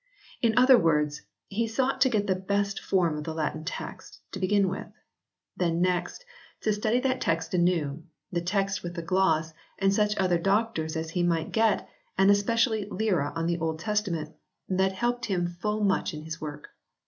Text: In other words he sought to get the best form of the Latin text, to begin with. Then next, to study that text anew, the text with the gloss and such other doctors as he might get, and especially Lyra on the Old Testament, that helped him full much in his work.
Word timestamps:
In 0.41 0.57
other 0.57 0.79
words 0.79 1.21
he 1.47 1.67
sought 1.67 2.01
to 2.01 2.09
get 2.09 2.25
the 2.25 2.33
best 2.33 2.79
form 2.79 3.15
of 3.19 3.23
the 3.23 3.35
Latin 3.35 3.63
text, 3.63 4.19
to 4.31 4.39
begin 4.39 4.67
with. 4.67 4.87
Then 5.55 5.79
next, 5.79 6.25
to 6.61 6.73
study 6.73 6.99
that 7.01 7.21
text 7.21 7.53
anew, 7.53 8.01
the 8.31 8.41
text 8.41 8.81
with 8.81 8.95
the 8.95 9.03
gloss 9.03 9.53
and 9.77 9.93
such 9.93 10.17
other 10.17 10.39
doctors 10.39 10.95
as 10.95 11.11
he 11.11 11.21
might 11.21 11.51
get, 11.51 11.87
and 12.17 12.31
especially 12.31 12.85
Lyra 12.85 13.31
on 13.35 13.45
the 13.45 13.59
Old 13.59 13.77
Testament, 13.77 14.33
that 14.67 14.93
helped 14.93 15.25
him 15.25 15.45
full 15.45 15.83
much 15.83 16.15
in 16.15 16.23
his 16.23 16.41
work. 16.41 16.69